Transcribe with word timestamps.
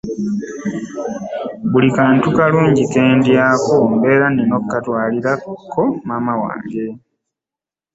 Buli 1.71 1.89
kantu 1.97 2.25
akalungi 2.31 2.83
ke 2.91 3.01
ndayko 3.17 3.75
mbeera 3.93 4.27
nnina 4.29 4.53
okukatwalirako 4.59 5.83
maama 6.07 6.33
wange. 6.41 6.85